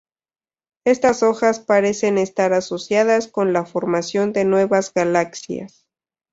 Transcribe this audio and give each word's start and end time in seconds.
Estas 0.83 1.21
hojas 1.21 1.59
parecen 1.59 2.17
estar 2.17 2.53
asociadas 2.53 3.27
con 3.27 3.53
la 3.53 3.67
formación 3.67 4.33
de 4.33 4.45
nuevas 4.45 4.91
galaxias. 4.95 5.85